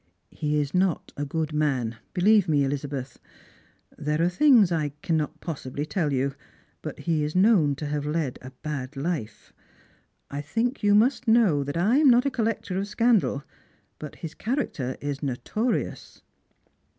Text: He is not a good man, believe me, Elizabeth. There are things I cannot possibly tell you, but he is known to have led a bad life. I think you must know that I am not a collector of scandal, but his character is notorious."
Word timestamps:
He 0.31 0.59
is 0.59 0.73
not 0.73 1.13
a 1.15 1.25
good 1.25 1.53
man, 1.53 1.97
believe 2.15 2.49
me, 2.49 2.63
Elizabeth. 2.63 3.19
There 3.99 4.19
are 4.23 4.29
things 4.29 4.71
I 4.71 4.93
cannot 5.03 5.39
possibly 5.41 5.85
tell 5.85 6.11
you, 6.11 6.33
but 6.81 7.01
he 7.01 7.23
is 7.23 7.35
known 7.35 7.75
to 7.75 7.85
have 7.85 8.07
led 8.07 8.39
a 8.41 8.49
bad 8.63 8.97
life. 8.97 9.53
I 10.31 10.41
think 10.41 10.81
you 10.81 10.95
must 10.95 11.27
know 11.27 11.63
that 11.63 11.77
I 11.77 11.97
am 11.97 12.09
not 12.09 12.25
a 12.25 12.31
collector 12.31 12.79
of 12.79 12.87
scandal, 12.87 13.43
but 13.99 14.15
his 14.15 14.33
character 14.33 14.97
is 15.01 15.21
notorious." 15.21 16.23